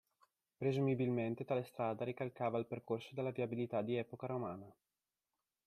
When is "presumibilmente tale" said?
0.57-1.61